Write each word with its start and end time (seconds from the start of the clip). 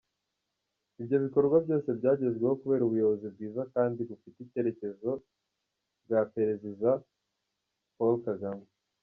Ibyo 1.01 1.17
bikorwa 1.25 1.55
byose 1.65 1.89
byagezweho 1.99 2.53
kubera 2.61 2.83
ubuyobozi 2.85 3.25
bwiza 3.33 3.61
kandi 3.73 3.99
bufite 4.09 4.37
icyerekezo 4.45 5.09
bwa 6.03 6.19
Pereziza 6.33 6.89
Paul 7.97 8.15
Kagame. 8.27 8.65